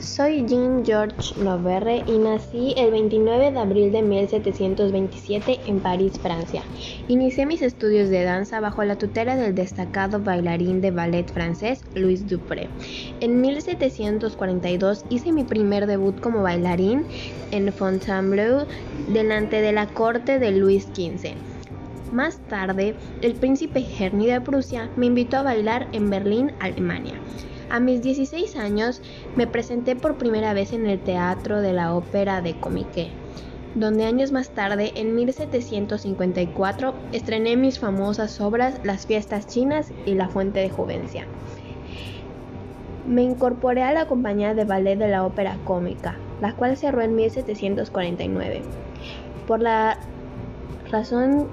Soy 0.00 0.44
Jean 0.46 0.84
Georges 0.84 1.36
Noverre 1.38 2.04
y 2.06 2.18
nací 2.18 2.74
el 2.76 2.90
29 2.90 3.50
de 3.50 3.58
abril 3.58 3.92
de 3.92 4.02
1727 4.02 5.60
en 5.66 5.80
París, 5.80 6.18
Francia. 6.20 6.62
Inicié 7.08 7.46
mis 7.46 7.62
estudios 7.62 8.10
de 8.10 8.22
danza 8.22 8.60
bajo 8.60 8.84
la 8.84 8.96
tutela 8.96 9.36
del 9.36 9.54
destacado 9.54 10.20
bailarín 10.20 10.82
de 10.82 10.90
ballet 10.90 11.32
francés 11.32 11.82
Louis 11.94 12.28
Dupré. 12.28 12.68
En 13.20 13.40
1742 13.40 15.06
hice 15.08 15.32
mi 15.32 15.44
primer 15.44 15.86
debut 15.86 16.20
como 16.20 16.42
bailarín 16.42 17.06
en 17.50 17.72
Fontainebleau 17.72 18.66
delante 19.08 19.62
de 19.62 19.72
la 19.72 19.86
corte 19.86 20.38
de 20.38 20.50
Luis 20.50 20.84
XV. 20.94 21.32
Más 22.12 22.38
tarde, 22.48 22.94
el 23.22 23.34
príncipe 23.34 23.84
Henry 23.98 24.26
de 24.26 24.40
Prusia 24.42 24.90
me 24.96 25.06
invitó 25.06 25.38
a 25.38 25.42
bailar 25.42 25.88
en 25.92 26.10
Berlín, 26.10 26.52
Alemania. 26.60 27.14
A 27.68 27.80
mis 27.80 28.00
16 28.00 28.56
años 28.56 29.02
me 29.34 29.48
presenté 29.48 29.96
por 29.96 30.16
primera 30.16 30.54
vez 30.54 30.72
en 30.72 30.86
el 30.86 31.00
Teatro 31.00 31.60
de 31.60 31.72
la 31.72 31.94
Ópera 31.94 32.40
de 32.40 32.54
Comique, 32.58 33.10
donde 33.74 34.04
años 34.04 34.30
más 34.30 34.50
tarde, 34.50 34.92
en 34.94 35.16
1754, 35.16 36.94
estrené 37.12 37.56
mis 37.56 37.80
famosas 37.80 38.40
obras 38.40 38.80
Las 38.84 39.06
fiestas 39.06 39.48
chinas 39.48 39.90
y 40.06 40.14
La 40.14 40.28
fuente 40.28 40.60
de 40.60 40.70
Juvencia. 40.70 41.26
Me 43.06 43.22
incorporé 43.22 43.82
a 43.82 43.92
la 43.92 44.06
compañía 44.06 44.54
de 44.54 44.64
ballet 44.64 44.96
de 44.96 45.08
la 45.08 45.24
Ópera 45.24 45.58
Cómica, 45.64 46.16
la 46.40 46.54
cual 46.54 46.76
cerró 46.76 47.02
en 47.02 47.16
1749. 47.16 48.62
Por 49.46 49.60
la 49.60 49.98
razón 50.90 51.48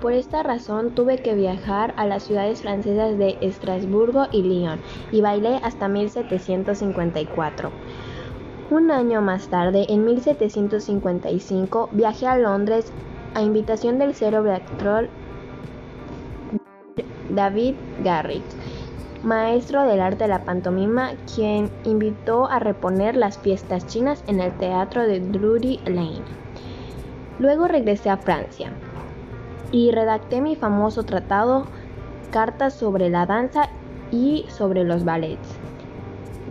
Por 0.00 0.14
esta 0.14 0.42
razón 0.42 0.92
tuve 0.92 1.18
que 1.18 1.34
viajar 1.34 1.92
a 1.98 2.06
las 2.06 2.22
ciudades 2.22 2.62
francesas 2.62 3.18
de 3.18 3.36
Estrasburgo 3.42 4.28
y 4.32 4.42
Lyon 4.42 4.80
y 5.12 5.20
bailé 5.20 5.60
hasta 5.62 5.88
1754. 5.88 7.70
Un 8.70 8.90
año 8.90 9.20
más 9.20 9.48
tarde, 9.48 9.84
en 9.90 10.06
1755, 10.06 11.90
viajé 11.92 12.26
a 12.26 12.38
Londres 12.38 12.90
a 13.34 13.42
invitación 13.42 13.98
del 13.98 14.14
actor 14.50 15.08
David 17.28 17.74
Garrick, 18.02 18.44
maestro 19.22 19.82
del 19.82 20.00
arte 20.00 20.24
de 20.24 20.28
la 20.28 20.44
pantomima, 20.44 21.10
quien 21.34 21.70
invitó 21.84 22.46
a 22.46 22.58
reponer 22.58 23.16
las 23.16 23.36
fiestas 23.38 23.86
chinas 23.86 24.24
en 24.26 24.40
el 24.40 24.52
teatro 24.56 25.06
de 25.06 25.20
Drury 25.20 25.78
Lane. 25.84 26.22
Luego 27.38 27.68
regresé 27.68 28.08
a 28.08 28.16
Francia 28.16 28.72
y 29.72 29.90
redacté 29.90 30.40
mi 30.40 30.56
famoso 30.56 31.04
tratado 31.04 31.66
Cartas 32.30 32.74
sobre 32.74 33.10
la 33.10 33.26
danza 33.26 33.68
y 34.12 34.44
sobre 34.48 34.84
los 34.84 35.04
ballets. 35.04 35.58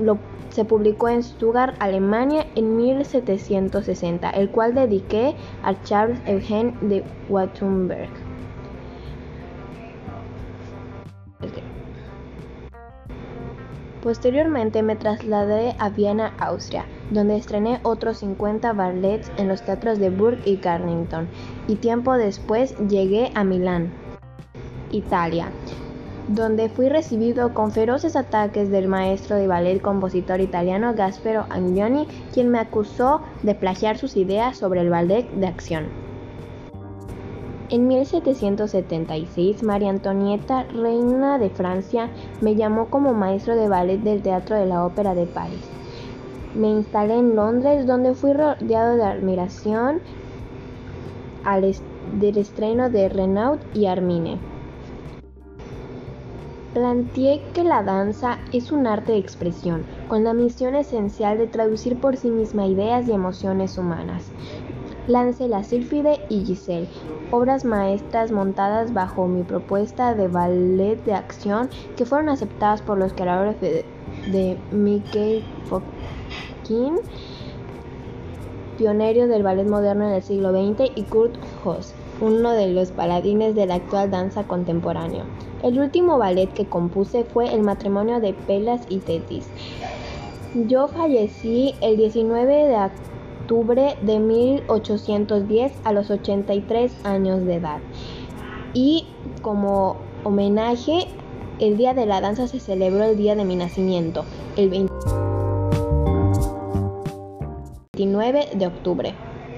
Lo, 0.00 0.18
se 0.50 0.66
publicó 0.66 1.08
en 1.08 1.22
Stuttgart, 1.22 1.74
Alemania 1.78 2.46
en 2.54 2.76
1760, 2.76 4.30
el 4.30 4.50
cual 4.50 4.74
dediqué 4.74 5.34
a 5.62 5.82
Charles 5.82 6.20
Eugène 6.26 6.78
de 6.80 7.02
Wattenberg. 7.30 8.31
Posteriormente 14.02 14.82
me 14.82 14.96
trasladé 14.96 15.76
a 15.78 15.88
Viena, 15.88 16.34
Austria, 16.38 16.86
donde 17.12 17.36
estrené 17.36 17.78
otros 17.84 18.18
50 18.18 18.72
ballets 18.72 19.30
en 19.36 19.46
los 19.46 19.62
teatros 19.62 20.00
de 20.00 20.10
Burg 20.10 20.38
y 20.44 20.56
Carnington, 20.56 21.28
y 21.68 21.76
tiempo 21.76 22.14
después 22.14 22.76
llegué 22.88 23.30
a 23.36 23.44
Milán, 23.44 23.92
Italia, 24.90 25.46
donde 26.26 26.68
fui 26.68 26.88
recibido 26.88 27.54
con 27.54 27.70
feroces 27.70 28.16
ataques 28.16 28.70
del 28.70 28.88
maestro 28.88 29.36
de 29.36 29.46
ballet 29.46 29.80
compositor 29.80 30.40
italiano 30.40 30.94
Gaspero 30.94 31.46
Angioni, 31.48 32.08
quien 32.34 32.48
me 32.48 32.58
acusó 32.58 33.22
de 33.44 33.54
plagiar 33.54 33.98
sus 33.98 34.16
ideas 34.16 34.56
sobre 34.56 34.80
el 34.80 34.90
ballet 34.90 35.30
de 35.30 35.46
acción. 35.46 36.11
En 37.72 37.88
1776, 37.88 39.62
María 39.62 39.88
Antonieta, 39.88 40.64
reina 40.64 41.38
de 41.38 41.48
Francia, 41.48 42.10
me 42.42 42.54
llamó 42.54 42.88
como 42.90 43.14
maestro 43.14 43.56
de 43.56 43.66
ballet 43.66 43.96
del 43.96 44.20
Teatro 44.20 44.56
de 44.56 44.66
la 44.66 44.84
Ópera 44.84 45.14
de 45.14 45.24
París. 45.24 45.66
Me 46.54 46.68
instalé 46.68 47.14
en 47.14 47.34
Londres, 47.34 47.86
donde 47.86 48.12
fui 48.12 48.34
rodeado 48.34 48.96
de 48.96 49.04
admiración 49.04 50.02
al 51.44 51.74
del 52.20 52.36
estreno 52.36 52.90
de 52.90 53.08
Renaud 53.08 53.58
y 53.72 53.86
Armine. 53.86 54.36
Planteé 56.74 57.40
que 57.54 57.64
la 57.64 57.82
danza 57.82 58.36
es 58.52 58.70
un 58.70 58.86
arte 58.86 59.12
de 59.12 59.18
expresión, 59.18 59.86
con 60.08 60.24
la 60.24 60.34
misión 60.34 60.74
esencial 60.74 61.38
de 61.38 61.46
traducir 61.46 61.98
por 61.98 62.18
sí 62.18 62.28
misma 62.28 62.66
ideas 62.66 63.08
y 63.08 63.12
emociones 63.12 63.78
humanas. 63.78 64.30
Lancé 65.08 65.48
La 65.48 65.64
Sílfide 65.64 66.20
y 66.28 66.44
Giselle, 66.44 66.86
obras 67.32 67.64
maestras 67.64 68.30
montadas 68.30 68.94
bajo 68.94 69.26
mi 69.26 69.42
propuesta 69.42 70.14
de 70.14 70.28
ballet 70.28 71.02
de 71.04 71.14
acción 71.14 71.68
que 71.96 72.06
fueron 72.06 72.28
aceptadas 72.28 72.82
por 72.82 72.98
los 72.98 73.12
creadores 73.12 73.60
de, 73.60 73.84
de 74.30 74.56
Mickey 74.70 75.44
Fokkin, 75.64 77.00
pionero 78.78 79.26
del 79.26 79.42
ballet 79.42 79.66
moderno 79.66 80.06
en 80.06 80.14
el 80.14 80.22
siglo 80.22 80.52
XX, 80.52 80.92
y 80.94 81.02
Kurt 81.02 81.34
Hoss, 81.64 81.94
uno 82.20 82.52
de 82.52 82.68
los 82.68 82.92
paladines 82.92 83.56
de 83.56 83.66
la 83.66 83.74
actual 83.74 84.08
danza 84.08 84.44
contemporánea. 84.44 85.24
El 85.64 85.80
último 85.80 86.16
ballet 86.18 86.52
que 86.52 86.66
compuse 86.66 87.24
fue 87.24 87.52
El 87.52 87.62
matrimonio 87.62 88.20
de 88.20 88.34
Pelas 88.34 88.82
y 88.88 88.98
Tetis. 88.98 89.48
Yo 90.68 90.86
fallecí 90.86 91.74
el 91.80 91.96
19 91.96 92.66
de 92.66 92.76
octubre 93.42 93.96
de 94.02 94.18
1810 94.20 95.72
a 95.84 95.92
los 95.92 96.10
83 96.10 97.04
años 97.04 97.44
de 97.44 97.56
edad. 97.56 97.80
Y 98.72 99.06
como 99.42 99.96
homenaje, 100.24 101.08
el 101.58 101.76
Día 101.76 101.92
de 101.92 102.06
la 102.06 102.20
Danza 102.20 102.46
se 102.46 102.60
celebró 102.60 103.02
el 103.04 103.16
día 103.16 103.34
de 103.34 103.44
mi 103.44 103.56
nacimiento, 103.56 104.24
el 104.56 104.70
29 107.90 108.50
de 108.54 108.66
octubre. 108.66 109.14